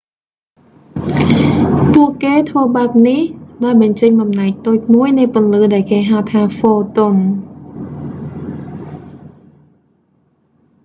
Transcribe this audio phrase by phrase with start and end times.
[1.93, 3.21] ពួកគេធ្វើបែបនេះ
[3.63, 7.15] ដោយបញ្ចេញបំណែកតូចមួយនៃពន្លឺដែលគេហៅថា ហ្វូតុន